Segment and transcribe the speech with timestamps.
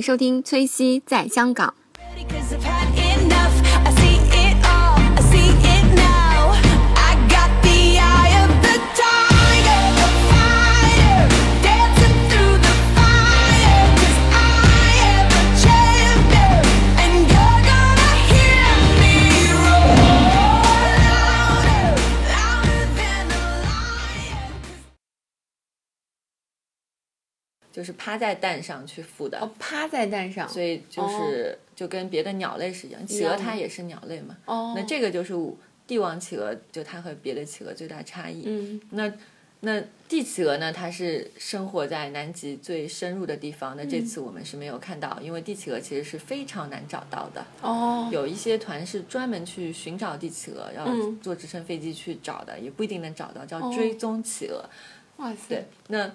[0.00, 1.74] 收听崔西在香港。
[27.80, 34.36] 就是趴在蛋上去孵的，哦，趴在蛋上，所以就是、就跟别的鸟类是一样，企鹅它也是鸟类嘛。
[34.44, 35.32] 哦那这个就是
[35.86, 38.42] 帝王企鹅，就它和别的企鹅最大差异。
[38.44, 39.10] 嗯，那
[39.60, 40.70] 那帝企鹅呢？
[40.70, 43.74] 它是生活在南极最深入的地方。
[43.78, 47.42] 那嗯这次我们是没有看到，因为帝企鹅其实是非常难找到的。
[47.62, 54.68] 哦，有一些团是专门去寻找帝企鹅，要嗯坐直升飞机去找的，也不一定能找到，叫哦追踪企鹅。
[55.16, 56.10] 哇塞对，，那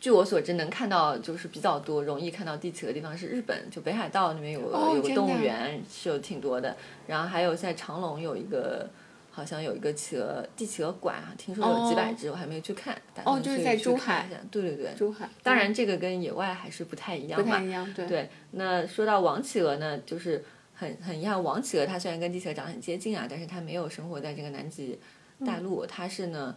[0.00, 8.88] 据我所知，能看到就是比较多，容易看到地企鹅的地方是日本，就北海道那边有个、有个动物园是有挺多的，然后还有在长隆有一个。
[9.28, 12.96] 好像有一个企鹅地企鹅馆啊，听说有几百只，我还没有去看。
[13.14, 14.26] 打算哦就是去去在珠海。
[14.50, 17.44] 对对对，珠海，当然这个跟野外还是不太一样吧。
[17.44, 24.98] 不太一样，对，对，那说到王企鹅呢，就是很很遗憾，王企鹅它虽然跟地企鹅长得很接近啊，但是它没有生活在这个南极
[25.44, 26.56] 大陆，它是呢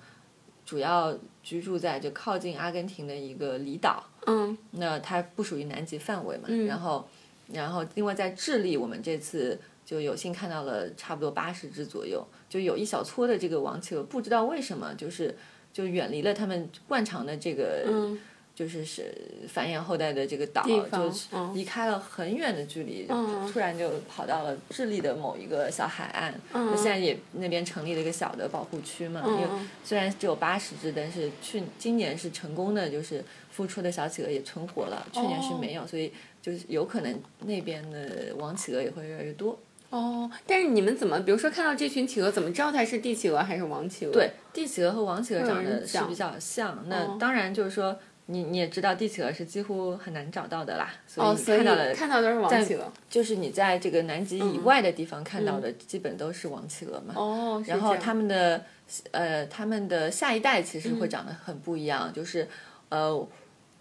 [0.70, 7.09] 主要居住在就靠近阿根廷的一个离岛，嗯，那它不属于南极范围嘛，嗯然后
[7.52, 15.36] 然后另外在智利，我们这次就有幸看到了差不多八十只左右，就有一小撮的这个王企鹅，不知道为什么就是
[15.73, 17.86] 就远离了他们惯常的这个。
[17.88, 18.20] 嗯
[18.60, 19.16] 就是是
[19.48, 26.34] 繁衍后代的这个岛，就是嗯离开了很远的距离，嗯突然就跑到了智利的某一个小海岸。
[26.52, 33.24] 嗯那现在也那边成立了一个小的保护区嘛，因为嗯虽然只有八十只，但是去今年是成功的，就是
[33.56, 39.58] 孵出的小企鹅也存活了，去年是没有，所以就是有可能那边的王企鹅也会越来越多。
[39.89, 44.12] 哦，但是你们怎么，比如说看到这群企鹅，怎么知道它是帝企鹅还是王企鹅？
[44.12, 47.98] 对，帝企鹅和王企鹅长得是比较像，那哦当然就是说。
[48.32, 52.92] 你你也知道，帝企鹅是几乎很难找到的啦，所哦，以看到了看到都是王企鹅。
[53.10, 57.16] 就是你在这个南极以外的地方看到的，基本都是王企鹅嘛。
[57.16, 58.64] 哦，然后他它们的
[59.10, 62.48] 呃，它们的下一代其实会长得很不一样，就是
[62.89, 63.28] 呃，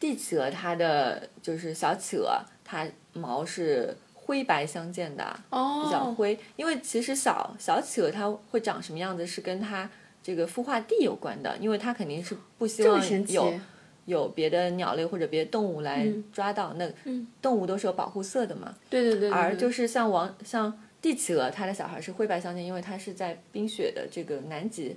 [0.01, 6.39] 帝企鹅它的就是小企鹅，它毛是灰白相间的，哦比较灰。
[6.57, 9.91] 因为其实小小企鹅它会长什么样子，是跟它
[10.23, 13.39] 这个孵化地有关的，因为它肯定是不希望这么神奇。
[14.09, 14.29] 有。
[14.29, 16.89] 别的鸟类或者别的动物来抓到，那
[17.43, 18.75] 动物都是有保护色的嘛。
[18.89, 24.97] 对对对对，而就是是像王像帝企鹅，它的小孩是灰白相间，因为它是在冰雪的这个南极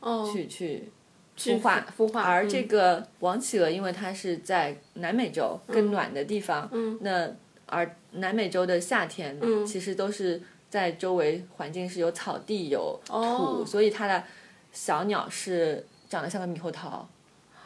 [0.00, 0.88] 哦去去
[1.36, 2.48] 去孵化孵化，而嗯。
[2.48, 6.98] 这个王企鹅，因为它是在南美洲更暖的地方，嗯。
[7.02, 7.30] 那
[7.66, 9.64] 而南美洲的夏天、嗯。
[9.64, 14.22] 其实都是在周围环境是有草地有土，哦所以它的
[14.72, 17.08] 小鸟是长得像个猕猴桃，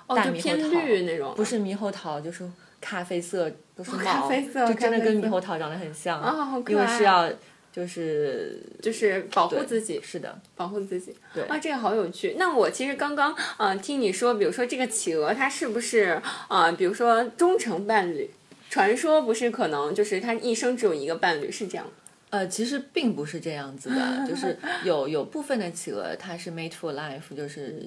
[0.06, 2.48] 哦就偏绿那种，不是猕猴桃就是
[2.80, 7.30] 咖啡色，都是毛，哦咖啡色就真的跟猕猴桃长得很像，啊，好可因为是要
[7.72, 11.14] 就是就是保护自己，是的，保护自己。
[11.32, 12.36] 对啊，这个好有趣。
[12.38, 18.30] 那我其实刚刚呃听你说，比如说这个企鹅它是不是啊、呃比如说忠诚伴侣？
[18.70, 21.92] 传说不是可能就是它一生只有一个伴侣，是这样吗？
[22.30, 27.80] 呃，其实并不是这样子的，就是 有有部分的企鹅它是 made for life，就是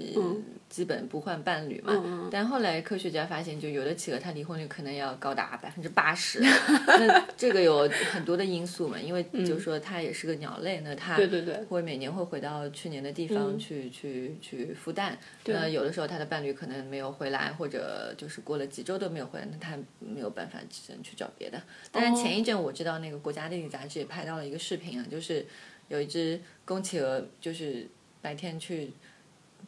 [0.69, 1.93] 基本不换伴侣嘛。
[2.05, 6.39] 嗯但后来科学家发现，就有的企鹅它离婚率可能要高达百分之八十，
[6.85, 11.55] 那这个有很多的因素嘛，因为就是说它也是个鸟类，那它嗯对对对。
[11.69, 15.17] 会每年会回到去年的地方去、去去孵蛋。
[15.45, 21.61] 那有的时候它的伴侣可能没有回来，或者就是过了几周都没有回来，那它没有办法只能去找别的。
[21.91, 25.45] 当然前一阵我知道那个国家地理杂志也拍到了一个视频啊，就是
[25.87, 27.87] 有一只公企鹅，就是
[28.21, 28.91] 白天去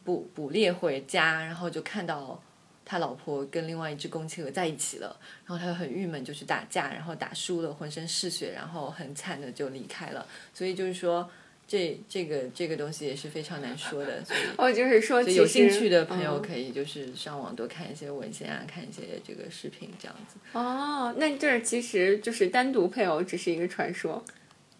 [0.04, 2.42] 捕捕猎回家，然后就看到
[2.84, 10.26] 他老婆跟另外一只公企鹅在一起了，然后他就很郁闷，就去打架，然后打输了，浑身是血，然后很惨的就离开了。
[10.54, 11.30] 所以就是说。
[11.70, 20.36] 这这个这个东西也是非常难说的，所以哦，就是说有兴趣的朋友嗯可以就是上网多看一些文献啊，看一些这个视频这样子。
[20.50, 24.24] 哦，那这儿其实就是单独配偶只是一个传说。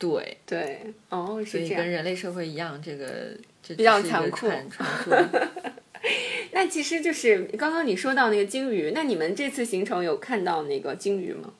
[0.00, 1.68] 对，对，哦，是所以。
[1.68, 4.48] 跟人类社会一样，这个这比较残酷。
[6.52, 11.52] 那其实就是刚刚你说到那个鲸鱼，那你们这次行程有看到那个鲸鱼吗？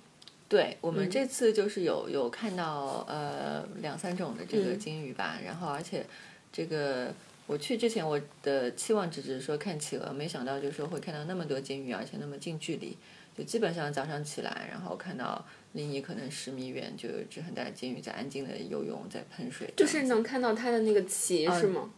[0.49, 6.05] 对我嗯们这次就是有有看到呃两三种的这个嗯鲸鱼吧，然后而且
[6.53, 7.15] 这个
[7.47, 12.97] 我去之前我的期望值只是说看企鹅，没想到就是说会看到那么多鲸鱼，而且那么近距离。
[13.41, 15.43] 就基本上早上起来，然后看到
[15.73, 21.91] 离你可能十米远就有一只很大的鲸鱼在安静的游泳，在喷水，就是能看到它的那个鳍是吗？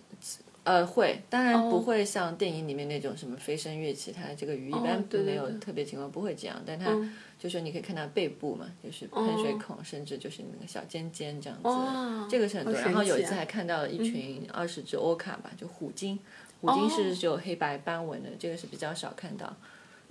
[0.63, 6.63] 呃，会，当然哦不会像电影里面那种什么飞身跃起，它这个鱼一般没有特别情况，不会这样。
[6.65, 12.73] 但它嗯就说你可以看到背部嘛，就是喷水孔，甚至就是那个小尖尖这样子，哇这个是很多。
[12.73, 16.17] 好然后有一次还看到了一群二十只欧卡吧，就虎鲸，
[16.61, 19.53] 虎鲸是只有黑白斑纹的，这个是比较少看到。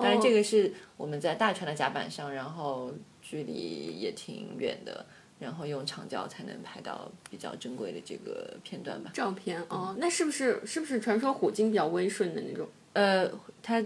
[0.02, 3.54] 当然，这个是我们在大船的甲板上，然后距离
[4.00, 5.06] 也挺远的，
[5.40, 9.12] 然后用长焦才能拍到比较珍贵的这个片段吧。
[9.14, 12.68] 照片哦，那是不是是不是传说虎鲸比较温顺的那种？
[12.94, 13.32] 呃，
[13.62, 13.84] 它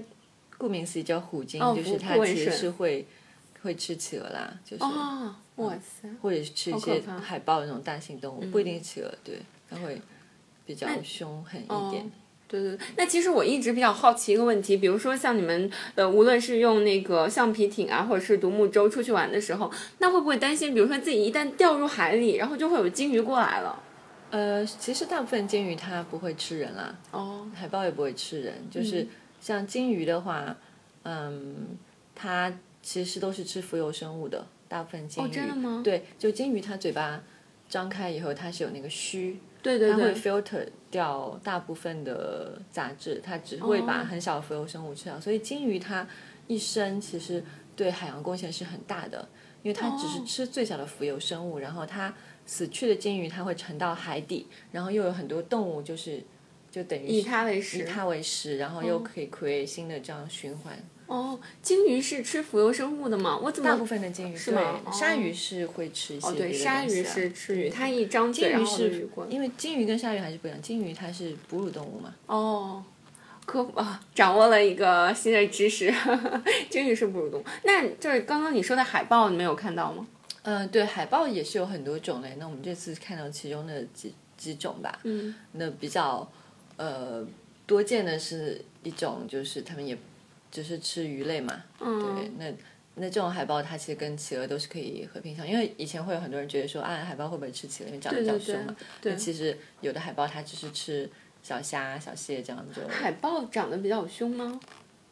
[0.57, 3.05] 顾名思义叫虎鲸，哦就是它其实是会
[3.61, 6.09] 会吃企鹅啦，就是、哦，哇塞！
[6.21, 9.39] 或者是吃一些海豹那种大型动物，不一定企鹅，对，
[9.69, 10.01] 它会
[10.65, 12.03] 比较凶狠一点。
[12.05, 12.11] 哦
[12.47, 23.81] 对对，对那其实我一直比较好奇一个问题，比如说像你们呃，无论是用那个橡皮艇啊，或者是独木舟出去玩的时候，那会不会担心，比如说自己一旦掉入海里，然后就会有鲸鱼过来了？
[24.31, 29.07] 呃，其实大部分鲸鱼它不会吃人啦，哦，海豹也不会吃人，就是
[29.39, 30.55] 像鲸鱼的话，
[31.03, 31.77] 嗯，
[32.13, 35.27] 它其实都是吃浮游生物的，大部分鲸鱼。
[35.27, 37.21] 哦真的吗对，就鲸鱼它嘴巴
[37.69, 45.19] 张开以后，它是有那个须，对对它会对，filter 掉大部分的杂质，它只会把哦很小的浮游生物吃掉。
[45.19, 46.07] 所以鲸鱼它
[46.45, 47.43] 一生其实
[47.75, 49.27] 对海洋贡献是很大的，
[49.63, 52.13] 因为它只是哦吃最小的浮游生物，然后它
[52.45, 56.23] 死去的鲸鱼它会沉到海底，然后又有很多动物就是
[56.69, 57.79] 就等于以是它为食。
[57.79, 60.77] 以它为食，然后又可以 create 新的这样循环。
[61.07, 63.37] 哦，鲸鱼是吃浮游生物的吗？
[63.41, 69.27] 我怎么大部分的鲸鱼是吗哦鲨鱼是会吃一些哦，对，鲨鱼是吃鱼，它一张嘴，鲸鱼然后是鱼过。
[69.29, 72.83] 因为鲸鱼跟鲨鱼还是不一样，鲸鱼它是哺乳动物嘛，哦，
[73.45, 75.93] 科普啊，掌握了一个新的知识，
[76.69, 77.45] 鲸鱼是哺乳动物。
[77.63, 80.07] 那就是刚刚你说的海豹，你没有看到吗？
[80.41, 82.35] 嗯，对，海豹也是有很多种类。
[82.39, 84.99] 那我们这次看到其中的几几种吧。
[85.03, 86.27] 嗯，那比较
[86.77, 87.25] 呃
[87.65, 89.97] 多见的是一种，就是他们也
[90.55, 91.63] 只是吃鱼类嘛。
[91.81, 92.53] 嗯对，那
[92.95, 98.73] 那这种海豹它其实跟企鹅都是可以和平相，因为以前会有很多人觉得说啊，海豹会不会吃企鹅，因为长得比较凶嘛。
[99.01, 101.09] 对那其实有的海豹它只是吃
[101.43, 102.87] 小虾、小蟹这样子。
[102.87, 104.57] 海豹长得比较凶吗？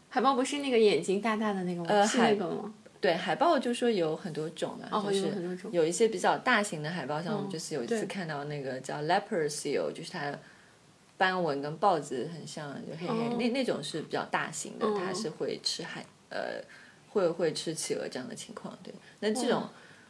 [0.08, 1.88] 海豹不是那个眼睛大大的那个吗？
[1.90, 2.74] 呃海那个吗？
[3.02, 10.40] 对，海豹就说有很多种嘛，哦就是有一些比较大型的海豹，像我们嗯这次有一次看到那个叫 leopard seal，就是它的
[11.18, 13.36] 斑纹跟豹子很像，就黑黑，哦。
[13.40, 16.62] 那那种是比较大型的，它是会吃海呃
[17.10, 18.78] 会会吃企鹅这样的情况。
[18.84, 19.70] 对，那这种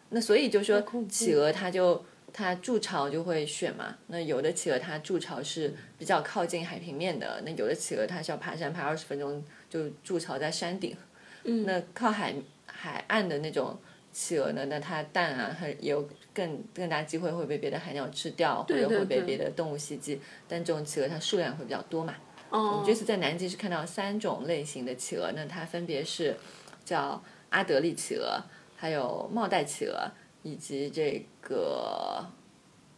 [0.09, 2.03] 那所以就说企鹅它就。
[2.35, 10.97] 它筑巢就会选嘛，那有的企鹅它筑巢是比较靠近海平面的，那有的企鹅它是要爬山爬二十分钟就筑巢在山顶，
[11.44, 11.63] 嗯。
[11.63, 12.33] 那靠海
[12.65, 13.77] 海岸的那种
[14.11, 20.19] 企鹅呢，那它蛋啊，很也有更更大机会会被别的海鸟吃掉，或者会被别的动物袭击。
[20.47, 22.15] 但这种企鹅它数量会比较多嘛。
[22.50, 26.35] 我哦们这次在南极是看到三种类型的企鹅，那它分别是
[26.83, 28.41] 叫阿德利企鹅，
[28.75, 30.12] 还有帽带企鹅，
[30.44, 32.24] 以及这个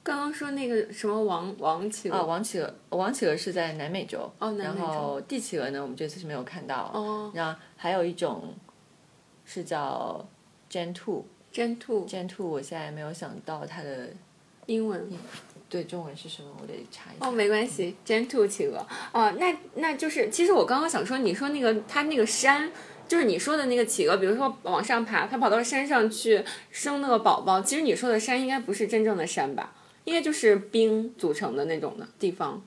[0.04, 2.76] 刚刚说那个什么王王企鹅啊王企鹅。
[2.90, 6.92] 王企鹅是在南美洲，哦南美洲然后帝企鹅呢，我们这次是没有看到。
[6.94, 8.54] 哦然后还有一种
[9.46, 10.28] 是叫
[10.70, 11.26] Gen Two。
[11.56, 14.10] 真兔 Gen Two，我现在没有想到它的
[14.66, 15.10] 英文。
[15.70, 17.26] 对中文是什么，我得查一下。
[17.26, 22.70] 哦，没关系，Gen Two 企鹅哦，那那就是，其实我刚刚想说，你说那个它那个山，
[23.08, 29.74] 就是你说的那个企鹅，比如说往上爬，它跑到山上去生那个宝宝，其实你说的山应该不是真正的山吧？
[30.04, 32.62] 应该就是冰组成的那种的地方，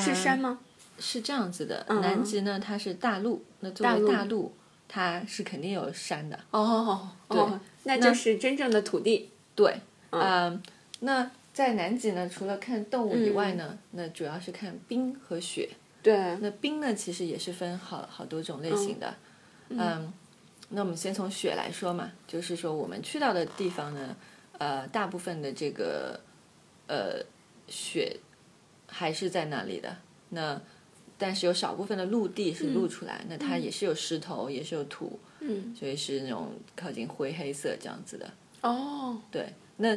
[0.00, 0.58] 是山吗？
[0.98, 4.52] 是这样子的，南极呢它是大陆，那作为嗯大陆大陆，
[4.88, 6.36] 它是肯定有山的。
[6.50, 9.30] 哦哦哦，那就是真正的土地。
[9.54, 9.76] 对，
[10.10, 10.62] 嗯，
[11.00, 15.70] 那在南极呢，除了看动物以外呢，那主要是看冰和雪。
[16.02, 19.14] 对，那冰呢，其实也是分好好多种类型的。
[19.68, 20.12] 嗯，
[20.68, 24.16] 那我们先从雪来说嘛，就是说我们去到的地方呢，
[24.58, 26.20] 呃，大部分的这个
[26.86, 27.24] 呃
[27.68, 28.18] 雪
[28.86, 29.96] 还是在那里的。
[30.30, 30.60] 那
[31.16, 38.30] 但是有少部分的陆地是露出来，那它也是有石头，也是有土，嗯，所以是那种靠近灰黑色这样子的。
[38.62, 39.94] 哦，对，那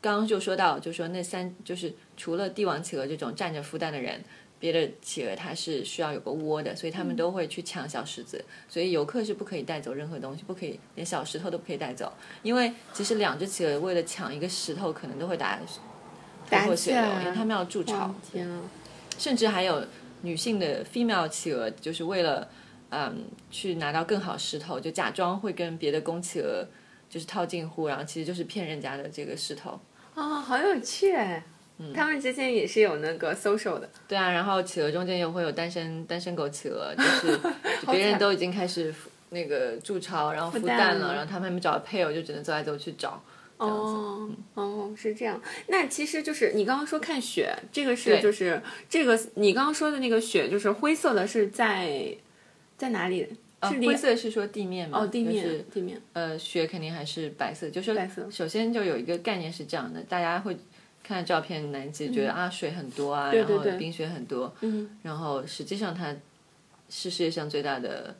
[0.00, 4.22] 刚刚就说到，就说那三就是除了帝王企鹅这种站着孵蛋的人，
[4.58, 15.64] 别的企鹅它是需要有个窝的，所以他们都会去抢小石子，所以游客是不可以带走任何东西，不可以连小石头都不可以带走，因为其实两只企鹅为了抢一个石头，可能都会打头
[16.48, 18.62] 打破血流，因为他们要筑巢，天啊！
[19.18, 19.84] 甚至还有
[20.22, 22.48] 女性的 female 企鹅，就是为了
[22.90, 26.66] 嗯，去拿到更好石头，就假装会跟别的公企鹅
[27.08, 29.80] 就是套近乎，然后其实就是骗人家的这个石头。
[30.14, 31.42] 啊、好有趣哎！
[31.78, 37.38] 嗯他们之间也是有那个 social 的，对啊，然后企鹅中间也会有单身单身狗企鹅，就是
[37.80, 38.96] 就别人都已经开始孵
[39.30, 43.22] 那个筑巢，然后孵蛋蛋，了然后他们还没找到配偶，就只能走来走去找。
[43.60, 45.40] 这样子哦哦，是这样。
[45.68, 52.16] 那其实就是你刚刚说看雪，这个是就是这个你刚刚说的那个雪，就是灰色的，是在
[52.76, 53.28] 在哪里？
[53.60, 55.00] 呃是离灰色是说地面吗？
[55.02, 56.00] 哦，地面、就是地面。
[56.14, 60.56] 呃，雪肯定还是白色，就是白色首先就有一个概念是这样的，大家会
[61.02, 66.10] 看照片，南极觉得、啊水很多啊，嗯对对对然后冰雪很多，嗯，然后实际上它
[66.88, 68.16] 是世界上最大的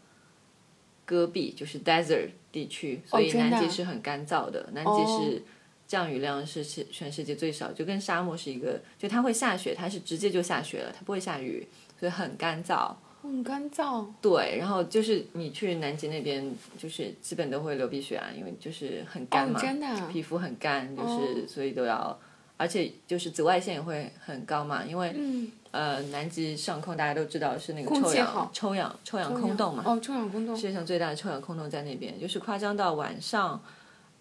[1.11, 5.43] 戈壁，就是 desert 地区，所以南极是很干燥的，南极是。
[5.90, 11.67] 降雨量是是全世界最少，就跟沙漠是一个，就它会下雪，它是直接就下雪了，它不会下雨，
[11.99, 12.95] 所以很干燥。
[13.21, 14.07] 很干燥。
[14.23, 16.49] 对，然后就是你去南极那边，
[16.79, 20.09] 就是基本都会流鼻血啊，因为就是很干哦，嘛，真的啊。
[20.12, 22.17] 皮肤很干，就是、哦所以都要，
[22.61, 30.61] 而且就是紫外线也会很高嘛，因为、嗯，呃南极上空大家都知道是那个臭氧臭氧臭氧空洞嘛，哦，臭氧空洞世。
[30.61, 33.59] 界上最大的臭氧空洞在那边，就是夸张到晚上，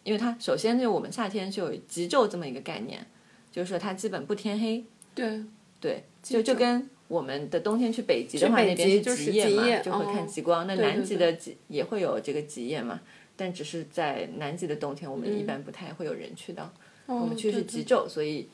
[0.06, 3.06] 因为它首先就我们夏天就有极昼这么一个概念，
[3.52, 5.44] 就是说它基本不天黑，对，
[5.82, 10.66] 对，就就跟我们的冬天去北极的话，那边是极夜嘛，就会看哦极光。
[10.66, 13.02] 那南极的极也会有这个极夜嘛，
[13.36, 16.64] 但只是在南极的冬天，我们一般不太会有人去到。
[16.64, 18.48] 我我们去是极昼，所以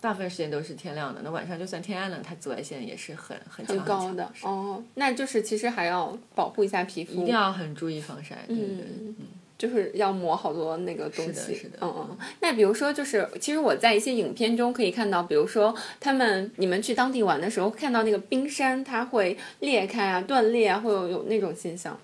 [0.00, 1.20] 大部分时间都是天亮的。
[1.22, 8.44] 那晚上就算天暗了，它紫外线也是很很高的哦，那就是其实还要保护一下皮肤，一定要很注意防晒。
[8.46, 8.86] 对对对。
[8.98, 9.16] 嗯，
[9.58, 11.32] 就是要抹好多那个东西。
[11.32, 12.18] 是的是的嗯嗯。
[12.40, 22.00] 那比如说，就是其实我在一些影片中可以看到，比如说他们你们去当地玩的时候，看到那个冰山它会裂开啊、断裂啊，会有有那种现象。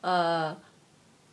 [0.00, 0.56] 呃，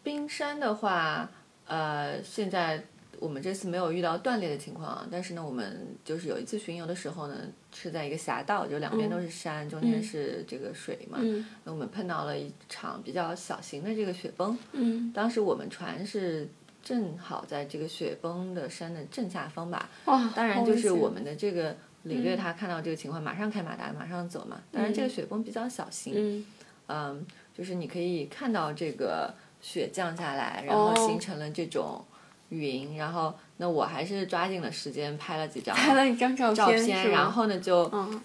[0.04, 1.30] 冰山的话，
[1.66, 2.84] 呃，现在
[3.20, 7.36] 我们这次没有遇到断裂的情况啊，但是呢，我们就是有一次巡游的时候呢，
[7.74, 16.48] 是在一个峡道，就两边都是山，中间是这个水嘛，嗯那我们碰到了一场比较小型的这个雪崩，嗯，当时我们船是。
[16.84, 24.62] 正好在这个雪崩的山的正下方吧，哇，当然就是我们的这个领队他看到这个情况，马上开马达，马上走嘛。
[24.72, 26.46] 当然这个雪崩比较小型，嗯
[26.88, 32.02] 嗯，就是你可以看到这个雪降下来，然后哦形成了这种
[32.50, 38.22] 云，然后那我还是抓紧了时间拍了几张拍了一张照片，照片，然后呢就，嗯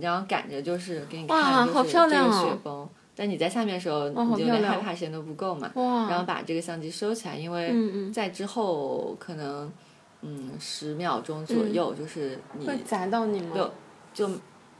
[0.00, 2.88] 然后赶着就是给你看，就好是这个雪崩。
[3.14, 5.70] 但你在下面的时候，你就有点害怕，时间都不够嘛。
[5.74, 7.74] 哇，然后把这个相机收起来，因为
[8.10, 9.70] 在之后可能
[10.22, 13.54] 嗯十秒钟左右，就是你嗯会砸到你吗？
[13.54, 13.70] 就
[14.28, 14.34] 就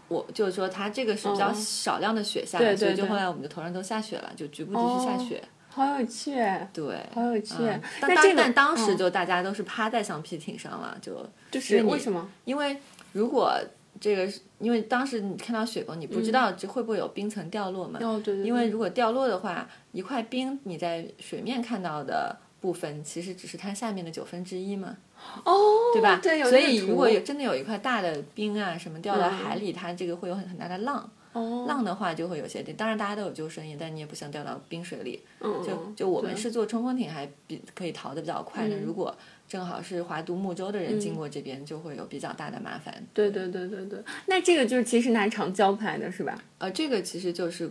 [0.08, 5.42] 我就是说，它这个是比较少量的雪下来，所以就后来我们的头上都下雪了，就局部地区下哦雪。
[5.74, 6.32] 好有趣，
[6.72, 7.54] 对，好有趣。
[7.60, 12.28] 嗯但当这个但当时嗯就大家都是趴在橡皮艇上了，就就是为什么？
[12.44, 12.76] 因为
[13.12, 13.58] 如果
[14.00, 17.98] 这个因为当时你看到雪崩，你不知道这会不会有冰层掉落嘛？
[18.02, 24.96] 哦，对对，因为如果掉落的话，一块冰你在水面看到的部分，其实只是它下面的九分之一嘛，
[25.44, 25.52] 哦，
[25.94, 26.20] 对吧？
[26.22, 31.08] 对，有所以如果有真的有一块大的冰啊什么掉到嗯海里，它这个会有很很大的浪。
[31.32, 35.20] 哦浪的话就会有些点，当然大家都有救生衣，但你也不想掉到冰水里。
[35.40, 39.16] 嗯就嗯就我们是坐冲锋艇还比可以逃得比较快的，嗯如果
[39.48, 42.94] 正好是划独木舟的人嗯经过这边，就会有比较大的麻烦。
[43.12, 46.42] 对对对对对，那这个就是其实拿长焦拍的是吧？
[46.58, 47.70] 呃，这个其实就是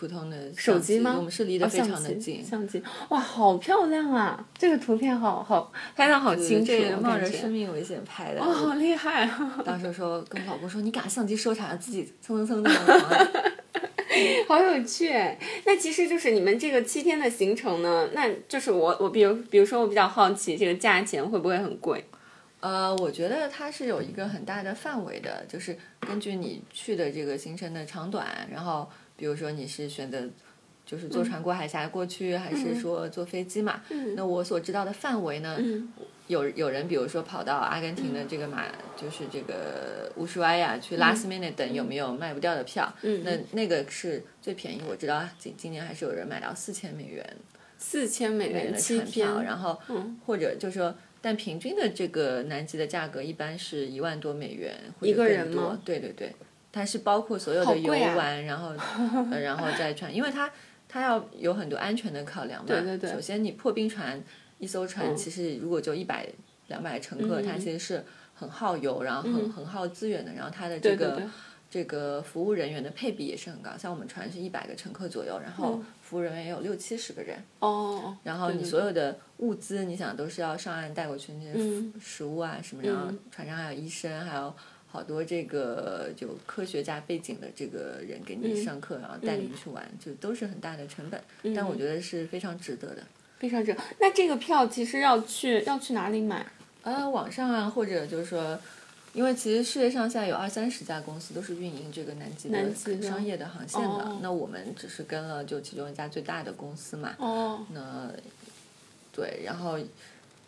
[0.00, 1.12] 普通的手机吗？
[1.14, 2.42] 我们是离得哦非常的近。
[2.42, 4.42] 相机哇，好漂亮啊！
[4.56, 8.40] 这个图片好好拍的好清楚，冒着生命危险拍的。
[8.40, 9.62] 哦，好厉害啊！
[9.62, 12.70] 当时说跟老公说，你把相机收起来，自己蹭蹭蹭的
[14.48, 15.38] 往 好有趣哎！
[15.66, 22.02] 那其实就是你们这个七天的行程呢，那就是我我比如比如说我比较好奇，这个价钱会不会很贵？
[22.60, 28.88] 呃，我觉得它是有一个很大的范围的，就是根据你去的这个行程的长短，然后
[29.20, 30.26] 比如说你是选择
[30.86, 33.82] 就是坐船过海峡过去，还是说坐飞机嘛？
[33.90, 34.14] 嗯。
[34.16, 35.92] 那我所知道的范围呢，嗯。
[36.26, 38.64] 有有人比如说跑到阿根廷的这个马，
[38.96, 42.90] 就是这个乌苏埃亚去 last minute 等有没有卖不掉的票？
[43.02, 43.22] 嗯。
[43.22, 47.36] 那那个是最便宜，我知道今今年还是有人买到四千美元。
[47.76, 50.18] 四千美元的，船票，然后嗯。
[50.24, 50.94] 或者就是说。
[51.22, 56.34] 但平均的这个南极的价格一般是一万多美元，一个人吗对对对，
[56.72, 58.74] 它是包括所有的游玩，然后
[59.30, 60.50] 呃然后再船，因为它
[60.88, 62.66] 它要有很多安全的考量嘛。
[62.66, 63.10] 对对对。
[63.10, 64.22] 首先，你破冰船
[64.58, 66.28] 一艘船，嗯其实如果就一百
[66.68, 67.60] 两百乘客，它嗯。
[67.60, 70.32] 其实是很耗油，然后很、很耗资源的。
[70.32, 71.22] 然后它的这个
[71.68, 81.92] 这个服务人员的配比也是很高，像我们船是一百个乘客左右，然后服务人员也有六七十个人，哦，然后你所有的物资，你想都是要上岸带过去，那些嗯。
[82.00, 84.52] 食物啊什么，然后船上还有医生，还有
[84.90, 91.22] 好多这个就科学家背景的这个人给你上课，然后带你去玩，就都是很大的成本，
[91.54, 93.02] 但我觉得是非常值得的。
[93.38, 93.74] 非常值。
[93.98, 96.44] 那这个票其实要去要去哪里买？
[96.82, 98.58] 呃，网上啊，或者就是说，
[99.12, 107.14] 因为其实世界上现在有二三十家公司都是运营这个南极的的商业的航线的，哦那我们只是跟了就其中一家最大的公司嘛。
[107.18, 108.10] 哦，那
[109.12, 109.78] 对，然后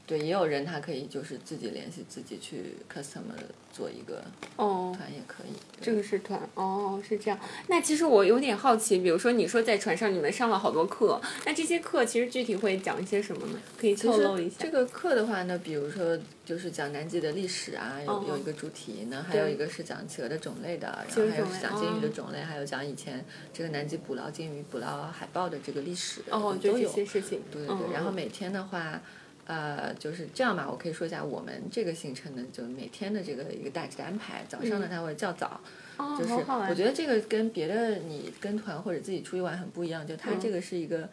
[0.05, 3.39] 对，也有人他可以就是自己联系自己去 customer
[3.73, 4.23] 做一个
[4.57, 5.53] 哦，团也可以。
[5.81, 7.39] 对这个是团哦，是这样。
[7.69, 13.61] 那其实我有点好奇，比如说你说在船上你们上了好多课，那这些课其实具体会讲一些什么呢？
[13.79, 14.57] 可以透露一下。
[14.59, 26.91] 这个课的话呢，比如说就是讲南极的历史啊，有、哦有一个主题呢，还有一个是讲企鹅的种类的，然后还有是讲鲸鱼的哦种类，还有讲以前这个南极捕捞鲸鱼、捕捞海豹的这个历史，哦，就这都有。
[26.91, 27.41] 些事情。
[27.51, 29.01] 对对对，嗯然后每天的话。
[29.47, 34.45] 呃，就是这样吧，我可以说一下我们这个行程呢，就每天的这个一个大致的安排。
[34.49, 35.61] 早上呢，它会较早，
[35.97, 41.09] 哦，就是我觉得这个跟别的你跟团或者自己出去玩很不一样，就它这个是一个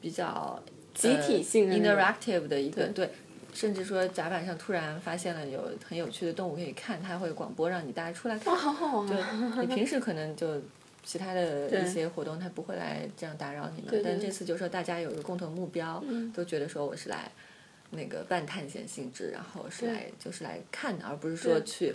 [0.00, 0.62] 比较
[0.94, 3.10] 集体性的 interactive 的一个对。
[3.54, 8.50] 甚至说甲板上突然发现了有很有趣的动物可以看，它会广播让你大家出来看。
[8.50, 9.52] 哇，好好玩就啊！
[9.60, 10.58] 你平时可能就
[11.04, 14.00] 其他的一些活动，它不会来这样打扰你们。
[14.02, 16.02] 但这次就说大家有一个共同目标，
[16.34, 17.30] 都觉得说我是来
[17.92, 21.94] 那个半探险性质，然后是来就是来看的，而不是说去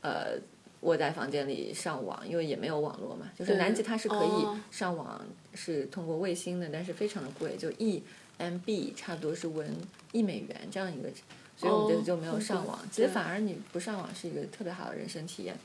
[0.00, 0.38] 呃
[0.80, 3.30] 窝在房间里上网，因为也没有网络嘛。
[3.38, 5.24] 就是南极它是可哦以上网，
[5.54, 8.02] 是通过卫星的，但是非常的贵，就一
[8.38, 9.68] MB 差不多是文
[10.12, 11.08] 一美元这样一个。
[11.54, 15.56] 所以我们这次就没有上网，其实反而你不上网是一个特别好的人生体验。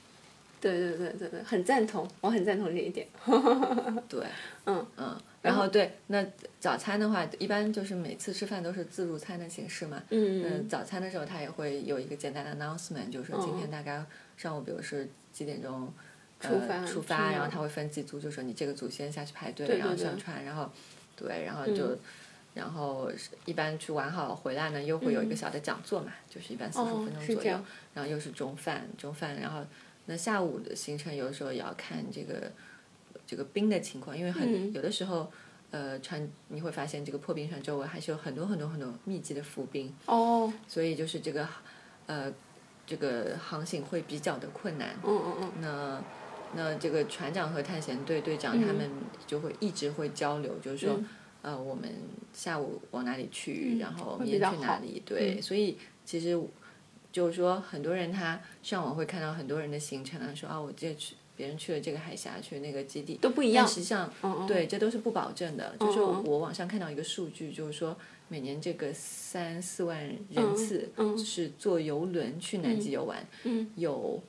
[0.59, 3.07] 对对对对对，很赞同，我很赞同这一点。
[4.09, 4.25] 对，
[4.65, 6.25] 嗯嗯，然后对，那
[6.59, 10.01] 早餐的话，一般就是每次吃饭都是自助餐的形式嘛。
[10.09, 14.03] 嗯嗯，早餐的时候他也会有一个简单的 announcement，就是说今天嗯大概
[14.35, 15.91] 上午，比如是几点钟。
[16.39, 20.69] 出发呃、出发，然后哪他会分几组，就说你这个组先下去排队，然后对上船，然后
[21.15, 21.99] 对，然后就，嗯
[22.53, 27.59] 然后是一般去玩好回来呢，又会有一个小的讲座嘛，就是一般四十嗯哦分钟左右
[27.95, 29.63] 然后又是中饭，中饭，然后
[30.07, 32.51] 那下午的行程有的时候也要看这个
[33.25, 35.31] 这个冰的情况，因为很、嗯有的时候。
[35.69, 41.45] 呃，船你会发现这个破冰船周围还是有很多很多很多密集的浮冰，哦，所以就是这个，
[42.05, 42.33] 呃，
[42.85, 44.95] 这个航行会比较的困难。
[45.03, 46.03] 嗯嗯嗯，那
[46.55, 48.89] 那这个船长和探险队队长他们
[49.27, 50.97] 就会一直会交流，就是说，
[51.41, 51.93] 呃，我们
[52.31, 56.41] 下午往哪里去，然后明天去哪里，对，嗯所以其实
[57.11, 64.47] 就是说，很多人他上网会看到很多人的行程啊，说啊，我这去别人去了这个海峡，去那个基地，都不一样但实际上，嗯嗯。
[64.47, 65.75] 对，这都是不保证的。
[65.79, 67.95] 就是我网上看到一个数据，就是说
[68.27, 69.99] 每年这个三四万
[70.31, 71.17] 人次嗯。
[71.17, 73.69] 是坐游轮去南极游玩，嗯。
[73.75, 74.21] 有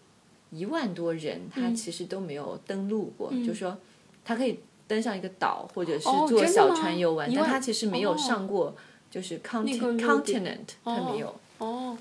[0.50, 3.76] 一万多人他其实都没有登陆过，就是说
[4.24, 8.16] 他可以登上一个岛或者是坐小船游玩，但他其实没有哦。
[8.16, 8.74] 上过
[9.10, 11.28] 就是 continent，他没有。
[11.28, 11.34] 哦，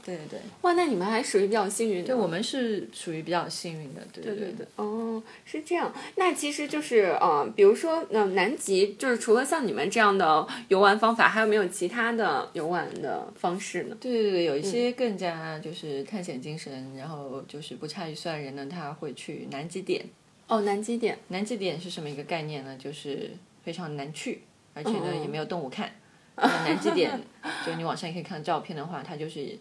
[0.04, 2.08] 对对对，哇，那你们还属于比较幸运的。
[2.08, 5.91] 对我们是属于比较幸运的，对对对哦，是这样。
[6.15, 13.98] 那其实就是呃，比如说，呃，南极就是除了像你们这样的游玩方法，还有没有其他的游玩的方式呢？
[14.00, 20.06] 对对对，有一些更加就是探险精神，然后就是不差预算的人呢，他会去南极点。
[20.48, 21.17] 哦，南极点。
[21.30, 22.78] 南极点是什么一个概念呢？
[22.78, 23.32] 就是
[23.63, 24.41] 非常难去，
[24.74, 25.91] 而且呢嗯也没有动物看。
[26.38, 27.19] 那南极点，
[27.65, 29.58] 就你网上也可以看到照片的话，它就是。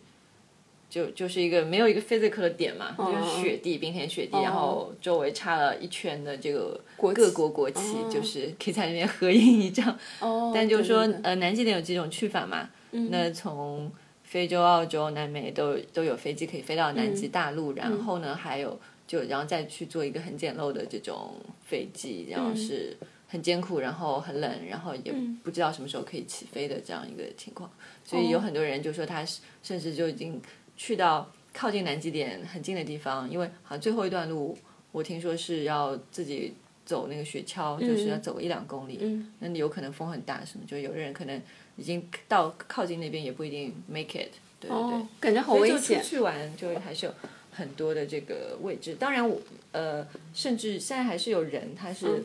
[0.88, 6.80] 就就是一个没有一个 physical 的点嘛，就是雪地，冰天雪地，然后周围插了一圈的这个
[7.12, 9.98] 各国国旗，就是可以在那边合影一张。
[10.20, 12.70] 哦， 但就是说呃，南极点有几种去法嘛？
[13.10, 13.90] 那从
[14.22, 21.34] 非洲、澳洲、南美都都有飞机可以飞到南极大陆，然后呢，还有就然后再去做一个很简陋的这种
[21.66, 22.96] 飞机，然后是
[23.28, 25.12] 很艰苦，然后很冷，然后也
[25.42, 27.70] 不知道什么时候可以起飞的这样一个情况。
[28.04, 30.40] 所以有很多人就说他是甚至就已经
[30.76, 34.56] 去到靠近南极点很近的地方，因为好像最后一段路
[34.92, 36.54] 我听说是要自己。
[36.86, 41.42] 走那个雪橇，就是要走一两公里，嗯那你有可能风很大什么，就有的人可能
[41.76, 46.10] 已经到靠近那边也不一定 make it，对对对，哦，感觉好危险出。
[46.10, 47.14] 去玩就还是有
[47.50, 49.36] 很多的这个位置，当然我
[49.72, 52.24] 呃，甚至现在还是有人他是、嗯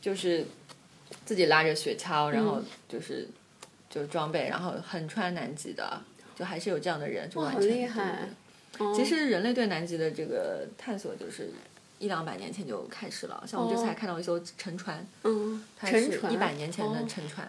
[0.00, 0.46] 就是
[1.24, 3.28] 自己拉着雪橇，然后就是
[3.88, 6.00] 就装备，然后横穿南极的，
[6.34, 7.68] 就还是有这样的人就完好成。
[7.68, 8.28] 厉害！
[8.78, 11.50] 哦其实人类对南极的这个探索就是
[11.98, 13.44] 一两百年前就开始了。
[13.46, 17.46] 像我们这次还看到一艘沉船，嗯，它是一百年前的哦沉船。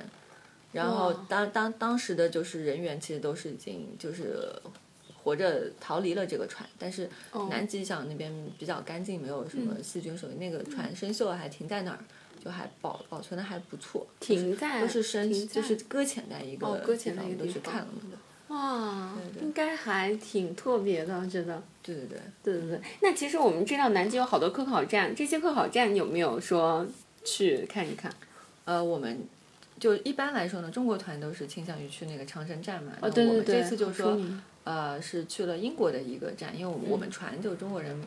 [0.74, 4.52] 然后当当当时的就是人员其实都是已经就是
[5.24, 12.00] 活着逃离了这个船，但是哦南极想那边比较干净，没有什么细菌，所以那个船生锈了还停在那儿，
[12.44, 14.08] 就还保保存的还不错。
[14.20, 16.68] 停在都是深，就是搁浅在一个。
[18.48, 21.64] 哇，应该还挺特别的，觉得。
[21.82, 26.86] 对对对，对对对，那其实我们知道南极有好多科考站，这些科考站有没有说
[27.24, 28.12] 去看一看？
[28.66, 29.26] 呃，我们
[29.80, 32.92] 就一般来说呢，中国团都是倾向于去那个长城站嘛。
[33.02, 34.20] 哦，那我们对对对，这次就说，
[34.66, 38.00] 呃，是去了英国的一个站，因为我们我们船就中国人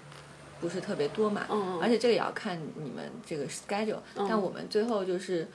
[0.60, 1.46] 不是特别多嘛，
[1.82, 5.46] 而且这个也要看你们这个 schedule，、但我们最后就是，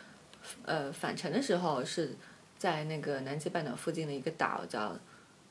[0.63, 2.15] 呃，返程的时候是
[2.57, 4.95] 在那个南极半岛附近的一个岛叫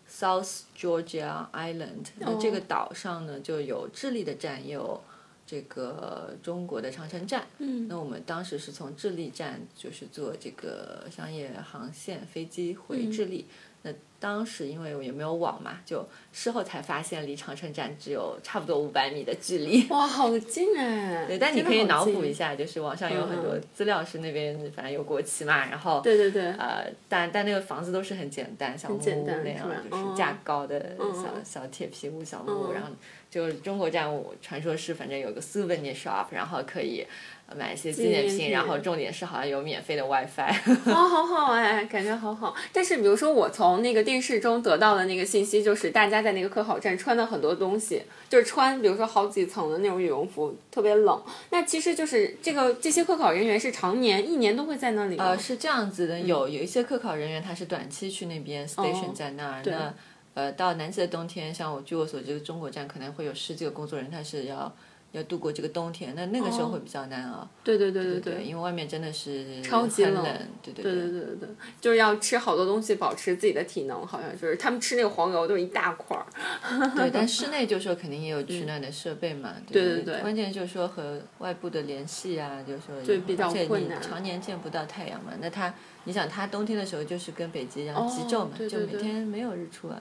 [0.09, 5.03] South Georgia Island，那这个岛上呢就有智利的站，也有
[5.47, 7.47] 这个中国的长城站。
[7.59, 13.47] 嗯，那我们当时是从智利站就是坐这个商业航线飞机回智利。
[13.89, 19.87] 那当时因为也没有网嘛，就事后才发现离长城站只有差不多五百米的距离。
[19.91, 21.25] 哇，好近哎！
[21.31, 22.33] 对，但你可以脑补一。
[22.33, 32.89] 下，就是网上有很多嗯资料是那边反正有国旗嘛，然后对对对，呃，但但那个房子都是很简单，小木屋那样是，就是哦架高的嗯小小铁皮屋、小木屋，嗯然后
[33.31, 37.07] 就是中国站，我传说是反正有个 souvenir shop，然后可以
[37.57, 40.53] 买一些纪念品，然后重点是好像有免费的 WiFi。
[40.87, 42.55] 哇， 好好哎，感觉好好。
[42.73, 51.23] 但是比如说我从那个电视中得到的那个信息，就是大家在那个科考站穿的很多东西，就是穿比如说好几层的那种羽绒服，特别冷。
[51.51, 55.17] 那其实就是这个这些科考人员是常年一年都会在那里？
[55.17, 59.95] 呃，是这样子的，有有一些科考人员他是短期去那边 station 哦在那儿，对那
[60.35, 64.71] 呃到南极的冬天，像我据我所知，中国站可能会有十几个工作人员，他是要
[65.13, 67.49] 要度过这个冬天，那那个时候哦会比较难熬。
[67.65, 70.23] 对对对对对，因为外面真的是超级冷
[70.63, 71.49] 对对对对对
[71.81, 76.27] 就是要吃好多东西保持自己的体能，好像就是他们吃那个黄油都是一大块儿。
[76.95, 79.55] 对，但室内就是说 肯定也有取暖的设备嘛。
[79.67, 85.73] 对对对对关键就是说和外部的联系啊，就是说对比较困难你常年见不到太阳嘛，那它
[86.05, 89.99] 你想它冬天的时候就是跟北极一样哦极昼嘛，就每天没有日出啊。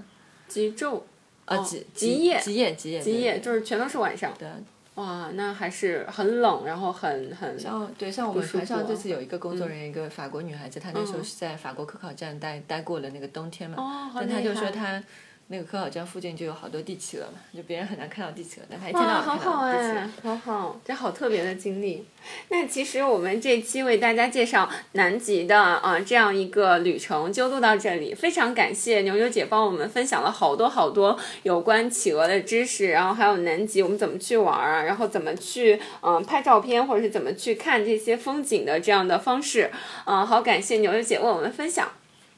[0.50, 1.02] 极昼
[1.46, 4.34] 啊，哦极极夜极夜，极夜，极夜就是全都是晚上。
[4.38, 4.48] 对。
[4.98, 11.24] 哇，那还是很冷，然后很很像对，像我们船上这次有一个工作人员，一个法国女孩子，她那时候嗯。
[11.24, 15.02] 是在法国科考站待待过了那个冬天嘛，但她就说她
[15.50, 22.06] 那个科考站附近就有好多地企鹅嘛，就别人很难看到地企鹅，但他一天哇，到好晚看到地企好哎鹅。，好好，这好特别的经历。
[22.50, 39.72] 那其实我们这期为大家介绍南极的啊、呃这样一个旅程就录到这里，非常感谢牛牛姐帮我们分享了好多好多有关企鹅的知识，然后还有南极我们怎么去玩啊，然后怎么去嗯、呃拍照片或者是怎么去看这些风景的这样的方式，
[40.06, 41.90] 嗯、好感谢牛牛姐为我们分享。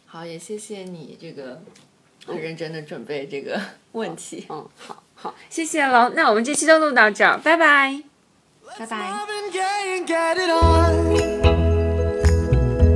[0.05, 1.61] 好，也谢谢你这个
[2.33, 3.59] 很认真的准备这个
[3.93, 6.09] 问题，嗯，好好，谢谢喽。
[6.15, 8.01] 那我们这期就录到这儿，拜拜。
[8.77, 8.97] 拜拜。
[8.97, 11.39] Marvin Gaye and get it on.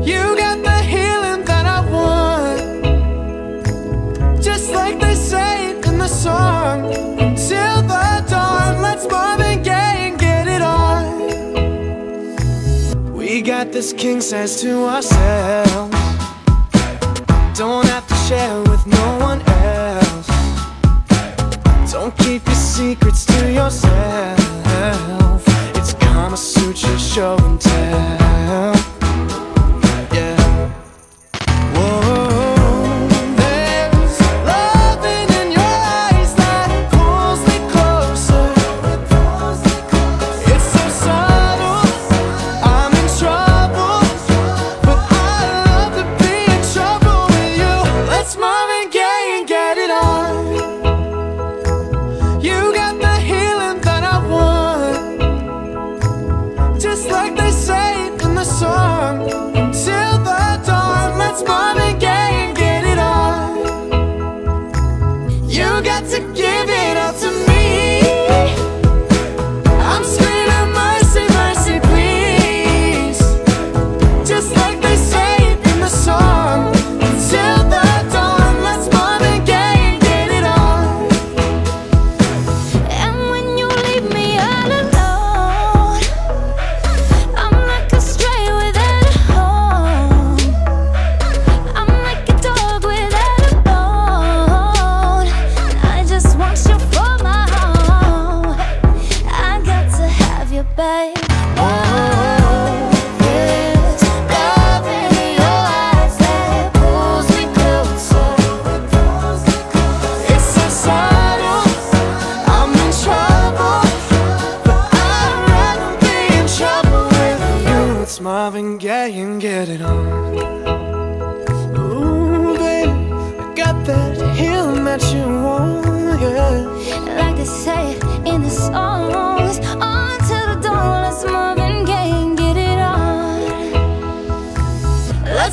[0.06, 2.62] You got the healing that I want.
[4.41, 6.93] Just like they say in the song.
[7.17, 11.12] Until the dawn, let's Marvin Gaye and get it on.
[13.13, 15.91] We got this king size to ourselves.
[17.58, 20.28] Don't have to share with no one else.
[21.92, 25.44] Don't keep your secrets to yourself.
[25.76, 28.23] It's Kama Sutra show and tell.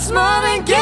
[0.00, 0.79] that's more than get